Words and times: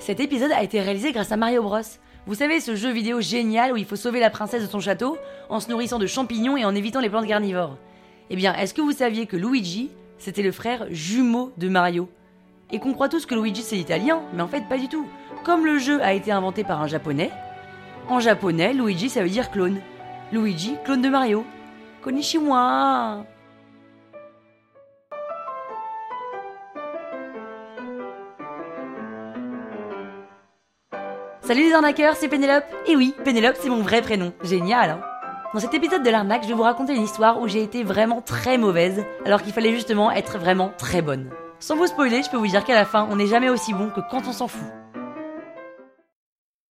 Cet 0.00 0.18
épisode 0.18 0.50
a 0.52 0.62
été 0.62 0.80
réalisé 0.80 1.12
grâce 1.12 1.30
à 1.30 1.36
Mario 1.36 1.62
Bros. 1.62 1.78
Vous 2.26 2.34
savez, 2.34 2.60
ce 2.60 2.74
jeu 2.74 2.90
vidéo 2.90 3.20
génial 3.20 3.74
où 3.74 3.76
il 3.76 3.84
faut 3.84 3.96
sauver 3.96 4.18
la 4.18 4.30
princesse 4.30 4.62
de 4.62 4.66
son 4.66 4.80
château 4.80 5.18
en 5.50 5.60
se 5.60 5.68
nourrissant 5.68 5.98
de 5.98 6.06
champignons 6.06 6.56
et 6.56 6.64
en 6.64 6.74
évitant 6.74 7.00
les 7.00 7.10
plantes 7.10 7.26
carnivores. 7.26 7.76
Eh 8.30 8.36
bien, 8.36 8.54
est-ce 8.54 8.72
que 8.72 8.80
vous 8.80 8.92
saviez 8.92 9.26
que 9.26 9.36
Luigi, 9.36 9.90
c'était 10.16 10.42
le 10.42 10.52
frère 10.52 10.86
jumeau 10.90 11.52
de 11.58 11.68
Mario? 11.68 12.08
Et 12.72 12.78
qu'on 12.78 12.94
croit 12.94 13.10
tous 13.10 13.26
que 13.26 13.34
Luigi 13.34 13.60
c'est 13.60 13.76
l'italien, 13.76 14.22
mais 14.32 14.42
en 14.42 14.48
fait 14.48 14.66
pas 14.70 14.78
du 14.78 14.88
tout. 14.88 15.06
Comme 15.44 15.66
le 15.66 15.78
jeu 15.78 16.02
a 16.02 16.14
été 16.14 16.32
inventé 16.32 16.64
par 16.64 16.80
un 16.80 16.86
japonais, 16.86 17.30
en 18.08 18.20
japonais, 18.20 18.72
Luigi 18.72 19.10
ça 19.10 19.22
veut 19.22 19.28
dire 19.28 19.50
clone. 19.50 19.80
Luigi, 20.32 20.76
clone 20.84 21.02
de 21.02 21.10
Mario. 21.10 21.44
Konnichiwa 22.00 23.26
Salut 31.50 31.64
les 31.64 31.72
arnaqueurs, 31.72 32.14
c'est 32.14 32.28
Pénélope. 32.28 32.62
Et 32.86 32.94
oui, 32.94 33.12
Pénélope, 33.24 33.56
c'est 33.58 33.70
mon 33.70 33.82
vrai 33.82 34.02
prénom. 34.02 34.32
Génial, 34.44 34.90
hein 34.90 35.00
Dans 35.52 35.58
cet 35.58 35.74
épisode 35.74 36.04
de 36.04 36.08
l'arnaque, 36.08 36.44
je 36.44 36.48
vais 36.48 36.54
vous 36.54 36.62
raconter 36.62 36.94
une 36.94 37.02
histoire 37.02 37.40
où 37.40 37.48
j'ai 37.48 37.60
été 37.60 37.82
vraiment 37.82 38.22
très 38.22 38.56
mauvaise, 38.56 39.04
alors 39.26 39.42
qu'il 39.42 39.52
fallait 39.52 39.74
justement 39.74 40.12
être 40.12 40.38
vraiment 40.38 40.72
très 40.78 41.02
bonne. 41.02 41.28
Sans 41.58 41.74
vous 41.74 41.88
spoiler, 41.88 42.22
je 42.22 42.30
peux 42.30 42.36
vous 42.36 42.46
dire 42.46 42.62
qu'à 42.62 42.76
la 42.76 42.84
fin, 42.84 43.08
on 43.10 43.16
n'est 43.16 43.26
jamais 43.26 43.48
aussi 43.48 43.74
bon 43.74 43.90
que 43.90 44.00
quand 44.00 44.28
on 44.28 44.32
s'en 44.32 44.46
fout. 44.46 44.68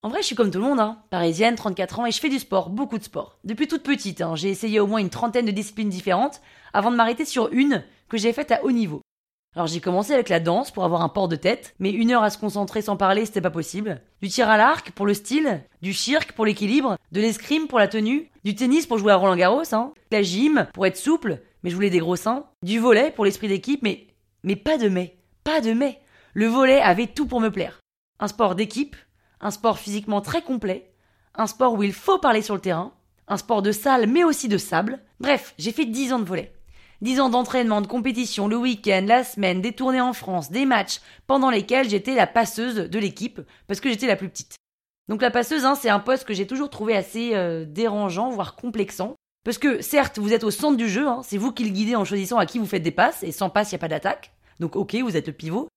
En 0.01 0.07
vrai, 0.07 0.21
je 0.21 0.27
suis 0.27 0.35
comme 0.37 0.49
tout 0.49 0.59
le 0.59 0.63
monde, 0.63 0.79
hein. 0.79 0.99
Parisienne, 1.09 1.55
34 1.55 1.99
ans, 1.99 2.05
et 2.05 2.11
je 2.11 2.21
fais 2.21 2.29
du 2.29 2.39
sport, 2.39 2.69
beaucoup 2.69 2.97
de 2.97 3.03
sport. 3.03 3.37
Depuis 3.43 3.67
toute 3.67 3.83
petite, 3.83 4.21
hein, 4.21 4.37
j'ai 4.37 4.49
essayé 4.49 4.79
au 4.79 4.87
moins 4.87 5.01
une 5.01 5.09
trentaine 5.09 5.45
de 5.45 5.51
disciplines 5.51 5.89
différentes, 5.89 6.39
avant 6.71 6.89
de 6.89 6.95
m'arrêter 6.95 7.25
sur 7.25 7.51
une 7.51 7.83
que 8.07 8.17
j'ai 8.17 8.31
faite 8.31 8.53
à 8.53 8.63
haut 8.63 8.71
niveau. 8.71 9.01
Alors 9.55 9.65
j'ai 9.65 9.81
commencé 9.81 10.13
avec 10.13 10.29
la 10.29 10.39
danse 10.39 10.69
pour 10.69 10.85
avoir 10.85 11.01
un 11.01 11.09
port 11.09 11.27
de 11.27 11.35
tête, 11.35 11.73
mais 11.79 11.89
une 11.89 12.11
heure 12.11 12.21
à 12.21 12.29
se 12.29 12.37
concentrer 12.37 12.83
sans 12.83 12.97
parler, 12.97 13.25
c'était 13.25 13.41
pas 13.41 13.49
possible. 13.49 14.01
Du 14.21 14.29
tir 14.29 14.47
à 14.47 14.57
l'arc 14.57 14.91
pour 14.91 15.07
le 15.07 15.15
style, 15.15 15.61
du 15.81 15.93
cirque 15.93 16.33
pour 16.33 16.45
l'équilibre, 16.45 16.97
de 17.11 17.19
l'escrime 17.19 17.67
pour 17.67 17.79
la 17.79 17.87
tenue, 17.87 18.29
du 18.43 18.53
tennis 18.53 18.85
pour 18.85 18.99
jouer 18.99 19.11
à 19.11 19.15
Roland 19.15 19.35
Garros, 19.35 19.73
hein, 19.73 19.91
la 20.11 20.21
gym 20.21 20.67
pour 20.73 20.85
être 20.85 20.97
souple, 20.97 21.41
mais 21.63 21.71
je 21.71 21.75
voulais 21.75 21.89
des 21.89 21.99
gros 21.99 22.15
seins, 22.15 22.45
du 22.61 22.77
volet 22.79 23.11
pour 23.11 23.25
l'esprit 23.25 23.47
d'équipe, 23.47 23.81
mais 23.81 24.05
mais 24.43 24.55
pas 24.55 24.77
de 24.77 24.87
mais, 24.87 25.17
pas 25.43 25.61
de 25.61 25.73
mais. 25.73 25.99
Le 26.33 26.45
volet 26.45 26.79
avait 26.79 27.07
tout 27.07 27.25
pour 27.25 27.41
me 27.41 27.49
plaire. 27.49 27.79
Un 28.19 28.27
sport 28.27 28.53
d'équipe, 28.53 28.95
un 29.41 29.51
sport 29.51 29.79
physiquement 29.79 30.21
très 30.21 30.43
complet, 30.43 30.93
un 31.33 31.47
sport 31.47 31.73
où 31.73 31.81
il 31.81 31.93
faut 31.93 32.19
parler 32.19 32.43
sur 32.43 32.53
le 32.53 32.61
terrain, 32.61 32.93
un 33.27 33.37
sport 33.37 33.63
de 33.63 33.71
salle 33.71 34.07
mais 34.07 34.23
aussi 34.23 34.47
de 34.47 34.59
sable. 34.59 34.99
Bref, 35.19 35.55
j'ai 35.57 35.71
fait 35.71 35.85
10 35.85 36.13
ans 36.13 36.19
de 36.19 36.25
volet. 36.25 36.53
Dix 37.01 37.21
ans 37.21 37.29
d'entraînement, 37.29 37.79
de 37.79 37.87
compétition, 37.87 38.49
le 38.49 38.57
week-end, 38.57 39.05
la 39.07 39.23
semaine, 39.23 39.61
des 39.61 39.71
tournées 39.71 40.01
en 40.01 40.11
France, 40.11 40.51
des 40.51 40.65
matchs, 40.65 40.99
pendant 41.27 41.49
lesquels 41.49 41.89
j'étais 41.89 42.13
la 42.13 42.27
passeuse 42.27 42.75
de 42.75 42.99
l'équipe, 42.99 43.39
parce 43.67 43.79
que 43.79 43.89
j'étais 43.89 44.07
la 44.07 44.17
plus 44.17 44.27
petite. 44.27 44.55
Donc 45.07 45.21
la 45.21 45.31
passeuse, 45.31 45.63
hein, 45.63 45.75
c'est 45.75 45.89
un 45.89 45.99
poste 45.99 46.25
que 46.25 46.33
j'ai 46.33 46.45
toujours 46.45 46.69
trouvé 46.69 46.97
assez 46.97 47.35
euh, 47.35 47.63
dérangeant, 47.65 48.29
voire 48.29 48.55
complexant. 48.55 49.15
Parce 49.45 49.57
que 49.57 49.81
certes, 49.81 50.19
vous 50.19 50.33
êtes 50.33 50.43
au 50.43 50.51
centre 50.51 50.75
du 50.75 50.89
jeu, 50.89 51.07
hein, 51.07 51.21
c'est 51.23 51.37
vous 51.37 51.53
qui 51.53 51.63
le 51.63 51.69
guidez 51.69 51.95
en 51.95 52.03
choisissant 52.03 52.37
à 52.37 52.45
qui 52.45 52.59
vous 52.59 52.65
faites 52.65 52.83
des 52.83 52.91
passes, 52.91 53.23
et 53.23 53.31
sans 53.31 53.49
passe, 53.49 53.71
il 53.71 53.75
n'y 53.75 53.79
a 53.79 53.79
pas 53.79 53.87
d'attaque. 53.87 54.33
Donc 54.59 54.75
ok, 54.75 54.95
vous 54.95 55.15
êtes 55.15 55.27
le 55.27 55.33
pivot. 55.33 55.69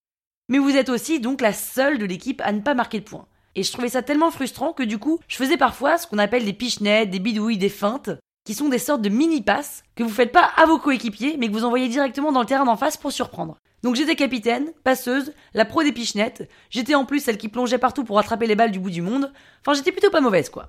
Mais 0.48 0.58
vous 0.58 0.76
êtes 0.76 0.88
aussi 0.88 1.20
donc 1.20 1.40
la 1.40 1.52
seule 1.52 1.98
de 1.98 2.04
l'équipe 2.04 2.42
à 2.44 2.52
ne 2.52 2.60
pas 2.60 2.74
marquer 2.74 2.98
le 2.98 3.04
point. 3.04 3.26
Et 3.54 3.62
je 3.62 3.70
trouvais 3.70 3.88
ça 3.88 4.02
tellement 4.02 4.32
frustrant 4.32 4.72
que 4.72 4.82
du 4.82 4.98
coup, 4.98 5.20
je 5.28 5.36
faisais 5.36 5.56
parfois 5.56 5.98
ce 5.98 6.08
qu'on 6.08 6.18
appelle 6.18 6.44
des 6.44 6.52
pichenettes, 6.52 7.10
des 7.10 7.20
bidouilles, 7.20 7.58
des 7.58 7.68
feintes, 7.68 8.10
qui 8.44 8.54
sont 8.54 8.68
des 8.68 8.78
sortes 8.78 9.02
de 9.02 9.08
mini-passes 9.08 9.84
que 9.94 10.02
vous 10.02 10.08
faites 10.08 10.32
pas 10.32 10.50
à 10.56 10.66
vos 10.66 10.78
coéquipiers, 10.78 11.36
mais 11.38 11.48
que 11.48 11.52
vous 11.52 11.64
envoyez 11.64 11.88
directement 11.88 12.32
dans 12.32 12.40
le 12.40 12.46
terrain 12.46 12.64
d'en 12.64 12.76
face 12.76 12.96
pour 12.96 13.12
surprendre. 13.12 13.58
Donc 13.82 13.96
j'étais 13.96 14.16
capitaine, 14.16 14.72
passeuse, 14.84 15.32
la 15.54 15.64
pro 15.64 15.82
des 15.82 15.92
pichenettes, 15.92 16.48
j'étais 16.70 16.94
en 16.94 17.04
plus 17.04 17.20
celle 17.20 17.38
qui 17.38 17.48
plongeait 17.48 17.78
partout 17.78 18.04
pour 18.04 18.18
attraper 18.18 18.46
les 18.46 18.54
balles 18.54 18.70
du 18.70 18.78
bout 18.78 18.90
du 18.90 19.02
monde, 19.02 19.32
enfin 19.60 19.74
j'étais 19.74 19.92
plutôt 19.92 20.10
pas 20.10 20.20
mauvaise 20.20 20.50
quoi. 20.50 20.68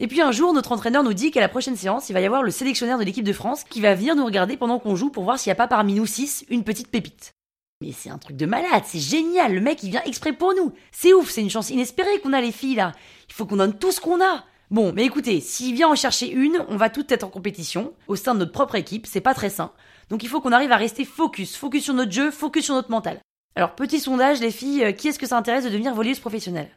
Et 0.00 0.08
puis 0.08 0.22
un 0.22 0.32
jour, 0.32 0.52
notre 0.52 0.72
entraîneur 0.72 1.04
nous 1.04 1.14
dit 1.14 1.30
qu'à 1.30 1.40
la 1.40 1.48
prochaine 1.48 1.76
séance, 1.76 2.08
il 2.08 2.14
va 2.14 2.20
y 2.20 2.26
avoir 2.26 2.42
le 2.42 2.50
sélectionneur 2.50 2.98
de 2.98 3.04
l'équipe 3.04 3.24
de 3.24 3.32
France 3.32 3.64
qui 3.64 3.80
va 3.80 3.94
venir 3.94 4.16
nous 4.16 4.24
regarder 4.24 4.56
pendant 4.56 4.78
qu'on 4.78 4.96
joue 4.96 5.10
pour 5.10 5.24
voir 5.24 5.38
s'il 5.38 5.50
n'y 5.50 5.52
a 5.52 5.56
pas 5.56 5.68
parmi 5.68 5.94
nous 5.94 6.06
six 6.06 6.44
une 6.48 6.64
petite 6.64 6.88
pépite. 6.88 7.32
Mais 7.80 7.92
c'est 7.92 8.10
un 8.10 8.18
truc 8.18 8.36
de 8.36 8.46
malade, 8.46 8.84
c'est 8.86 8.98
génial, 8.98 9.54
le 9.54 9.60
mec 9.60 9.82
il 9.82 9.90
vient 9.90 10.02
exprès 10.04 10.32
pour 10.32 10.54
nous. 10.54 10.72
C'est 10.90 11.12
ouf, 11.12 11.30
c'est 11.30 11.42
une 11.42 11.50
chance 11.50 11.70
inespérée 11.70 12.18
qu'on 12.20 12.32
a 12.32 12.40
les 12.40 12.52
filles 12.52 12.76
là. 12.76 12.92
Il 13.28 13.34
faut 13.34 13.46
qu'on 13.46 13.56
donne 13.56 13.78
tout 13.78 13.92
ce 13.92 14.00
qu'on 14.00 14.22
a. 14.22 14.44
Bon, 14.70 14.92
mais 14.92 15.04
écoutez, 15.04 15.40
s'il 15.40 15.74
vient 15.74 15.88
en 15.88 15.94
chercher 15.94 16.30
une, 16.30 16.64
on 16.68 16.76
va 16.76 16.90
toutes 16.90 17.12
être 17.12 17.24
en 17.24 17.28
compétition, 17.28 17.92
au 18.08 18.16
sein 18.16 18.34
de 18.34 18.40
notre 18.40 18.52
propre 18.52 18.76
équipe, 18.76 19.06
c'est 19.06 19.20
pas 19.20 19.34
très 19.34 19.50
sain. 19.50 19.72
Donc 20.08 20.22
il 20.22 20.28
faut 20.28 20.40
qu'on 20.40 20.52
arrive 20.52 20.72
à 20.72 20.76
rester 20.76 21.04
focus, 21.04 21.56
focus 21.56 21.84
sur 21.84 21.94
notre 21.94 22.12
jeu, 22.12 22.30
focus 22.30 22.64
sur 22.64 22.74
notre 22.74 22.90
mental. 22.90 23.20
Alors 23.56 23.74
petit 23.74 24.00
sondage, 24.00 24.40
les 24.40 24.50
filles, 24.50 24.84
euh, 24.84 24.92
qui 24.92 25.08
est-ce 25.08 25.18
que 25.18 25.26
ça 25.26 25.36
intéresse 25.36 25.64
de 25.64 25.70
devenir 25.70 25.94
voleuse 25.94 26.18
professionnelle? 26.18 26.70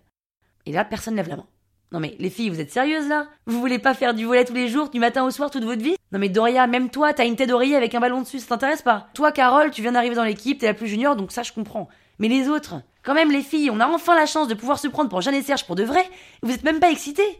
Et 0.65 0.71
là, 0.71 0.85
personne 0.85 1.15
lève 1.15 1.29
la 1.29 1.37
main. 1.37 1.47
Non 1.93 2.01
mais 2.01 2.15
les 2.19 2.29
filles, 2.29 2.49
vous 2.49 2.59
êtes 2.59 2.71
sérieuses 2.73 3.07
là? 3.07 3.27
Vous 3.45 3.59
voulez 3.61 3.79
pas 3.79 3.93
faire 3.93 4.13
du 4.13 4.25
volet 4.25 4.43
tous 4.43 4.53
les 4.53 4.67
jours, 4.67 4.89
du 4.89 4.99
matin 4.99 5.23
au 5.23 5.31
soir, 5.31 5.49
toute 5.49 5.63
votre 5.63 5.81
vie? 5.81 5.95
Non 6.11 6.19
mais 6.19 6.27
Doria, 6.27 6.67
même 6.67 6.89
toi, 6.89 7.13
t'as 7.13 7.25
une 7.25 7.37
tête 7.37 7.47
d'oreiller 7.47 7.77
avec 7.77 7.95
un 7.95 8.01
ballon 8.01 8.21
dessus, 8.21 8.39
ça 8.39 8.47
t'intéresse 8.47 8.81
pas? 8.81 9.07
Toi, 9.13 9.31
Carole, 9.31 9.71
tu 9.71 9.81
viens 9.81 9.93
d'arriver 9.93 10.15
dans 10.15 10.25
l'équipe, 10.25 10.59
t'es 10.59 10.65
la 10.65 10.73
plus 10.73 10.87
junior, 10.87 11.15
donc 11.15 11.31
ça 11.31 11.43
je 11.43 11.53
comprends. 11.53 11.87
Mais 12.19 12.27
les 12.27 12.49
autres, 12.49 12.75
quand 13.03 13.13
même 13.13 13.31
les 13.31 13.41
filles, 13.41 13.71
on 13.71 13.79
a 13.79 13.87
enfin 13.87 14.15
la 14.15 14.25
chance 14.25 14.49
de 14.49 14.53
pouvoir 14.53 14.79
se 14.79 14.89
prendre 14.89 15.09
pour 15.09 15.21
Jeanne 15.21 15.35
et 15.35 15.41
Serge 15.41 15.65
pour 15.65 15.75
de 15.75 15.83
vrai, 15.83 16.03
vous 16.43 16.51
êtes 16.51 16.63
même 16.63 16.81
pas 16.81 16.91
excités? 16.91 17.39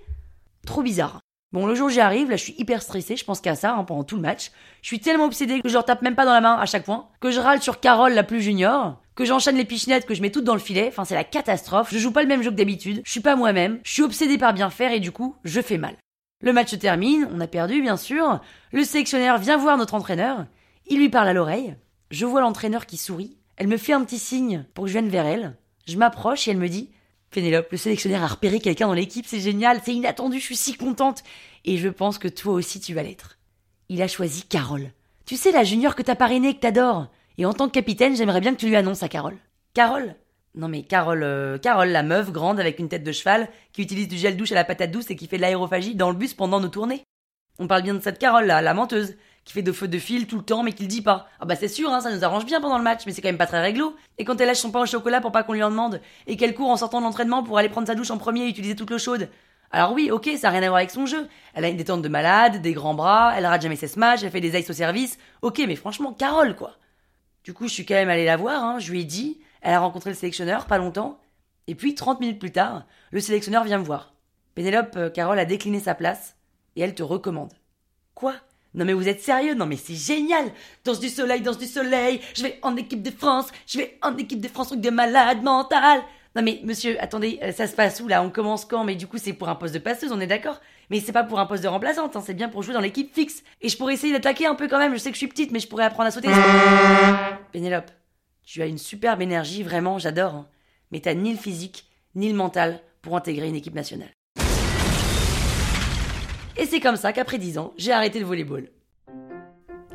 Trop 0.67 0.83
bizarre. 0.83 1.21
Bon, 1.53 1.65
le 1.65 1.75
jour 1.75 1.89
j'y 1.89 2.01
arrive, 2.01 2.29
là, 2.29 2.35
je 2.35 2.43
suis 2.43 2.55
hyper 2.57 2.81
stressée, 2.81 3.15
je 3.15 3.23
pense 3.23 3.39
qu'à 3.39 3.55
ça 3.55 3.73
hein, 3.73 3.85
pendant 3.85 4.03
tout 4.03 4.17
le 4.17 4.21
match. 4.21 4.51
Je 4.81 4.87
suis 4.87 4.99
tellement 4.99 5.23
obsédée 5.23 5.61
que 5.61 5.69
je 5.69 5.73
leur 5.73 5.85
tape 5.85 6.01
même 6.01 6.15
pas 6.15 6.25
dans 6.25 6.33
la 6.33 6.41
main 6.41 6.55
à 6.55 6.65
chaque 6.65 6.83
point, 6.83 7.07
que 7.21 7.31
je 7.31 7.39
râle 7.39 7.61
sur 7.61 7.79
Carole, 7.79 8.13
la 8.13 8.23
plus 8.23 8.41
junior, 8.41 9.01
que 9.15 9.23
j'enchaîne 9.23 9.55
les 9.55 9.63
pichinettes, 9.63 10.05
que 10.05 10.13
je 10.13 10.21
mets 10.21 10.29
toutes 10.29 10.43
dans 10.43 10.53
le 10.53 10.59
filet. 10.59 10.89
Enfin, 10.89 11.05
c'est 11.05 11.15
la 11.15 11.23
catastrophe. 11.23 11.87
Je 11.91 11.99
joue 11.99 12.11
pas 12.11 12.21
le 12.21 12.27
même 12.27 12.43
jeu 12.43 12.51
que 12.51 12.55
d'habitude. 12.57 13.01
Je 13.05 13.11
suis 13.11 13.21
pas 13.21 13.37
moi-même. 13.37 13.79
Je 13.83 13.93
suis 13.93 14.03
obsédée 14.03 14.37
par 14.37 14.53
bien 14.53 14.69
faire 14.69 14.91
et 14.91 14.99
du 14.99 15.13
coup, 15.13 15.37
je 15.45 15.61
fais 15.61 15.77
mal. 15.77 15.95
Le 16.41 16.51
match 16.51 16.71
se 16.71 16.75
termine, 16.75 17.29
on 17.33 17.39
a 17.39 17.47
perdu, 17.47 17.81
bien 17.81 17.97
sûr. 17.97 18.41
Le 18.73 18.83
sélectionneur 18.83 19.37
vient 19.37 19.57
voir 19.57 19.77
notre 19.77 19.93
entraîneur. 19.93 20.45
Il 20.85 20.99
lui 20.99 21.09
parle 21.09 21.29
à 21.29 21.33
l'oreille. 21.33 21.77
Je 22.11 22.25
vois 22.25 22.41
l'entraîneur 22.41 22.85
qui 22.85 22.97
sourit. 22.97 23.37
Elle 23.55 23.67
me 23.67 23.77
fait 23.77 23.93
un 23.93 24.03
petit 24.03 24.19
signe 24.19 24.65
pour 24.73 24.83
que 24.83 24.89
je 24.89 24.93
vienne 24.93 25.09
vers 25.09 25.25
elle. 25.25 25.55
Je 25.87 25.97
m'approche 25.97 26.47
et 26.47 26.51
elle 26.51 26.57
me 26.57 26.67
dit 26.67 26.91
Pénélope, 27.31 27.71
le 27.71 27.77
sélectionneur 27.77 28.23
a 28.23 28.27
repéré 28.27 28.59
quelqu'un 28.59 28.87
dans 28.87 28.93
l'équipe, 28.93 29.25
c'est 29.27 29.39
génial, 29.39 29.81
c'est 29.83 29.93
inattendu, 29.93 30.39
je 30.39 30.45
suis 30.45 30.55
si 30.55 30.75
contente. 30.75 31.23
Et 31.65 31.77
je 31.77 31.89
pense 31.89 32.17
que 32.17 32.27
toi 32.27 32.53
aussi 32.53 32.79
tu 32.79 32.93
vas 32.93 33.03
l'être. 33.03 33.37
Il 33.89 34.01
a 34.01 34.07
choisi 34.07 34.43
Carole. 34.43 34.91
Tu 35.25 35.35
sais, 35.35 35.51
la 35.51 35.63
junior 35.63 35.95
que 35.95 36.01
t'as 36.01 36.15
parrainée, 36.15 36.55
que 36.55 36.61
t'adores. 36.61 37.07
Et 37.37 37.45
en 37.45 37.53
tant 37.53 37.67
que 37.67 37.73
capitaine, 37.73 38.15
j'aimerais 38.15 38.41
bien 38.41 38.53
que 38.53 38.59
tu 38.59 38.67
lui 38.67 38.75
annonces 38.75 39.03
à 39.03 39.09
Carole. 39.09 39.37
Carole 39.73 40.15
Non 40.55 40.69
mais 40.69 40.83
Carole, 40.83 41.23
euh, 41.23 41.57
Carole, 41.57 41.89
la 41.89 42.03
meuf 42.03 42.31
grande 42.31 42.59
avec 42.59 42.79
une 42.79 42.89
tête 42.89 43.03
de 43.03 43.11
cheval, 43.11 43.49
qui 43.73 43.81
utilise 43.81 44.07
du 44.07 44.17
gel 44.17 44.37
douche 44.37 44.53
à 44.53 44.55
la 44.55 44.63
patate 44.63 44.91
douce 44.91 45.11
et 45.11 45.15
qui 45.15 45.27
fait 45.27 45.37
de 45.37 45.41
l'aérophagie 45.41 45.95
dans 45.95 46.09
le 46.09 46.15
bus 46.15 46.33
pendant 46.33 46.59
nos 46.59 46.69
tournées. 46.69 47.03
On 47.59 47.67
parle 47.67 47.83
bien 47.83 47.93
de 47.93 47.99
cette 47.99 48.19
Carole 48.19 48.45
là, 48.45 48.61
la 48.61 48.73
menteuse, 48.73 49.15
qui 49.47 49.53
fait 49.53 49.61
de 49.61 49.71
feux 49.71 49.87
de 49.87 49.97
fil 49.97 50.27
tout 50.27 50.35
le 50.35 50.43
temps 50.43 50.61
mais 50.61 50.73
qui 50.73 50.83
le 50.83 50.89
dit 50.89 51.01
pas. 51.01 51.29
Ah 51.39 51.45
bah 51.45 51.55
c'est 51.55 51.69
sûr, 51.69 51.89
hein, 51.89 52.01
ça 52.01 52.13
nous 52.13 52.25
arrange 52.25 52.45
bien 52.45 52.59
pendant 52.59 52.77
le 52.77 52.83
match, 52.83 53.03
mais 53.05 53.13
c'est 53.13 53.21
quand 53.21 53.29
même 53.29 53.37
pas 53.37 53.47
très 53.47 53.61
réglo. 53.61 53.95
Et 54.17 54.25
quand 54.25 54.39
elle 54.41 54.47
lâche 54.47 54.57
son 54.57 54.71
pain 54.71 54.81
au 54.81 54.85
chocolat 54.85 55.21
pour 55.21 55.31
pas 55.31 55.43
qu'on 55.43 55.53
lui 55.53 55.63
en 55.63 55.69
demande, 55.69 56.01
et 56.27 56.35
qu'elle 56.35 56.53
court 56.53 56.69
en 56.69 56.75
sortant 56.75 56.99
de 56.99 57.05
l'entraînement 57.05 57.43
pour 57.43 57.57
aller 57.57 57.69
prendre 57.69 57.87
sa 57.87 57.95
douche 57.95 58.11
en 58.11 58.17
premier 58.17 58.43
et 58.45 58.49
utiliser 58.49 58.75
toute 58.75 58.89
l'eau 58.89 58.99
chaude. 58.99 59.29
Alors 59.71 59.93
oui, 59.93 60.11
ok, 60.11 60.29
ça 60.37 60.49
a 60.49 60.51
rien 60.51 60.63
à 60.63 60.67
voir 60.67 60.77
avec 60.77 60.91
son 60.91 61.05
jeu. 61.05 61.29
Elle 61.53 61.63
a 61.63 61.69
une 61.69 61.77
détente 61.77 62.01
de 62.01 62.09
malade, 62.09 62.61
des 62.61 62.73
grands 62.73 62.93
bras, 62.93 63.33
elle 63.37 63.45
rate 63.45 63.61
jamais 63.61 63.77
ses 63.77 63.87
smash, 63.87 64.21
elle 64.21 64.31
fait 64.31 64.41
des 64.41 64.59
ice 64.59 64.69
au 64.69 64.73
service. 64.73 65.17
Ok, 65.41 65.61
mais 65.65 65.77
franchement, 65.77 66.11
Carole 66.11 66.55
quoi. 66.55 66.73
Du 67.45 67.53
coup, 67.53 67.69
je 67.69 67.73
suis 67.73 67.85
quand 67.85 67.95
même 67.95 68.09
allée 68.09 68.25
la 68.25 68.35
voir, 68.35 68.61
hein, 68.61 68.79
je 68.79 68.91
lui 68.91 68.99
ai 68.99 69.05
dit, 69.05 69.39
elle 69.61 69.73
a 69.73 69.79
rencontré 69.79 70.09
le 70.09 70.15
sélectionneur, 70.17 70.65
pas 70.65 70.77
longtemps. 70.77 71.21
Et 71.67 71.75
puis, 71.75 71.95
30 71.95 72.19
minutes 72.19 72.39
plus 72.39 72.51
tard, 72.51 72.85
le 73.11 73.21
sélectionneur 73.21 73.63
vient 73.63 73.77
me 73.77 73.85
voir. 73.85 74.13
Pénélope, 74.55 74.97
euh, 74.97 75.09
Carole 75.09 75.39
a 75.39 75.45
décliné 75.45 75.79
sa 75.79 75.95
place, 75.95 76.35
et 76.75 76.81
elle 76.81 76.93
te 76.93 77.03
recommande. 77.03 77.53
Quoi? 78.15 78.33
Non 78.77 78.85
mais 78.85 78.93
vous 78.93 79.09
êtes 79.09 79.21
sérieux? 79.21 79.55
Non 79.55 79.65
mais 79.65 79.75
c'est 79.75 79.95
génial 79.95 80.45
Danse 80.85 81.01
du 81.01 81.09
soleil, 81.09 81.41
danse 81.41 81.57
du 81.57 81.65
soleil 81.65 82.21
Je 82.33 82.43
vais 82.43 82.59
en 82.61 82.77
équipe 82.77 83.01
de 83.03 83.11
France 83.11 83.47
Je 83.67 83.79
vais 83.79 83.97
en 84.01 84.15
équipe 84.15 84.39
de 84.39 84.47
France, 84.47 84.67
truc 84.67 84.79
de 84.79 84.89
malade 84.89 85.43
mental 85.43 86.01
Non 86.35 86.41
mais 86.43 86.61
monsieur, 86.63 86.95
attendez, 87.03 87.39
euh, 87.43 87.51
ça 87.51 87.67
se 87.67 87.75
passe 87.75 87.99
où 87.99 88.07
là? 88.07 88.21
On 88.23 88.29
commence 88.29 88.63
quand? 88.63 88.83
Mais 88.85 88.95
du 88.95 89.07
coup 89.07 89.17
c'est 89.17 89.33
pour 89.33 89.49
un 89.49 89.55
poste 89.55 89.73
de 89.73 89.79
passeuse, 89.79 90.11
on 90.13 90.19
est 90.21 90.27
d'accord? 90.27 90.61
Mais 90.89 91.01
c'est 91.01 91.11
pas 91.11 91.23
pour 91.25 91.39
un 91.39 91.45
poste 91.45 91.63
de 91.63 91.67
remplaçante, 91.67 92.15
hein, 92.15 92.23
c'est 92.25 92.33
bien 92.33 92.47
pour 92.47 92.63
jouer 92.63 92.73
dans 92.73 92.79
l'équipe 92.79 93.13
fixe. 93.13 93.43
Et 93.61 93.67
je 93.67 93.75
pourrais 93.77 93.95
essayer 93.95 94.13
d'attaquer 94.13 94.45
un 94.45 94.55
peu 94.55 94.69
quand 94.69 94.79
même, 94.79 94.93
je 94.93 94.99
sais 94.99 95.09
que 95.09 95.15
je 95.15 95.19
suis 95.19 95.27
petite, 95.27 95.51
mais 95.51 95.59
je 95.59 95.67
pourrais 95.67 95.83
apprendre 95.83 96.07
à 96.07 96.11
sauter. 96.11 96.29
Pénélope, 97.51 97.91
tu 98.45 98.61
as 98.61 98.67
une 98.67 98.77
superbe 98.77 99.21
énergie, 99.21 99.63
vraiment, 99.63 99.99
j'adore. 99.99 100.33
hein. 100.35 100.47
Mais 100.91 101.01
t'as 101.01 101.13
ni 101.13 101.31
le 101.31 101.37
physique, 101.37 101.89
ni 102.15 102.29
le 102.29 102.35
mental 102.35 102.79
pour 103.01 103.17
intégrer 103.17 103.47
une 103.49 103.55
équipe 103.55 103.75
nationale. 103.75 104.11
Et 106.57 106.65
c'est 106.65 106.79
comme 106.79 106.95
ça 106.95 107.13
qu'après 107.13 107.37
10 107.37 107.57
ans, 107.59 107.73
j'ai 107.77 107.91
arrêté 107.91 108.19
le 108.19 108.25
volleyball. 108.25 108.69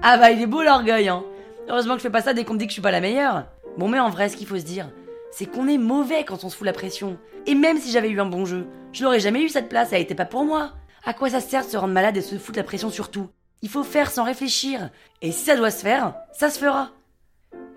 Ah 0.03 0.17
bah 0.17 0.31
il 0.31 0.41
est 0.41 0.47
beau 0.47 0.63
l'orgueil, 0.63 1.09
hein 1.09 1.25
Heureusement 1.69 1.95
que 1.95 1.99
je 1.99 2.05
fais 2.05 2.11
pas 2.11 2.23
ça 2.23 2.35
dès 2.35 2.45
qu'on 2.45 2.55
me 2.55 2.59
dit 2.59 2.67
que 2.67 2.71
je 2.71 2.75
suis 2.75 2.83
pas 2.83 2.91
la 2.91 3.01
meilleure. 3.01 3.47
Bon 3.79 3.89
mais 3.89 4.01
en 4.01 4.11
vrai, 4.11 4.29
ce 4.29 4.37
qu'il 4.37 4.47
faut 4.47 4.59
se 4.59 4.65
dire, 4.65 4.91
c'est 5.31 5.47
qu'on 5.47 5.69
est 5.69 5.79
mauvais 5.79 6.25
quand 6.25 6.45
on 6.45 6.51
se 6.51 6.57
fout 6.57 6.67
la 6.67 6.73
pression. 6.73 7.19
Et 7.47 7.55
même 7.55 7.79
si 7.79 7.91
j'avais 7.91 8.11
eu 8.11 8.21
un 8.21 8.27
bon 8.27 8.45
jeu, 8.45 8.67
je 8.93 9.03
l'aurais 9.03 9.21
jamais 9.21 9.43
eu 9.43 9.49
cette 9.49 9.69
place, 9.69 9.93
elle 9.93 10.03
était 10.03 10.15
pas 10.15 10.25
pour 10.25 10.45
moi. 10.45 10.73
À 11.05 11.15
quoi 11.15 11.31
ça 11.31 11.41
sert 11.41 11.65
de 11.65 11.71
se 11.71 11.77
rendre 11.77 11.95
malade 11.95 12.17
et 12.17 12.23
se 12.23 12.37
foutre 12.37 12.59
la 12.59 12.65
pression 12.65 12.91
sur 12.91 13.11
tout? 13.11 13.29
Il 13.63 13.69
faut 13.69 13.85
faire 13.85 14.11
sans 14.11 14.25
réfléchir. 14.25 14.91
Et 15.21 15.33
si 15.33 15.45
ça 15.45 15.57
doit 15.57 15.71
se 15.71 15.83
faire, 15.83 16.15
ça 16.33 16.51
se 16.51 16.59
fera. 16.59 16.91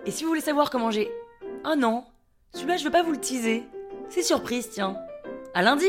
Et 0.04 0.10
si 0.10 0.22
vous 0.22 0.28
voulez 0.28 0.40
savoir 0.40 0.70
comment 0.70 0.90
j'ai... 0.90 1.10
Ah 1.64 1.74
non, 1.74 2.04
celui-là 2.52 2.76
je 2.76 2.84
veux 2.84 2.90
pas 2.90 3.02
vous 3.02 3.12
le 3.12 3.20
teaser. 3.20 3.64
C'est 4.08 4.22
surprise, 4.22 4.68
tiens. 4.70 4.96
À 5.54 5.62
lundi 5.62 5.88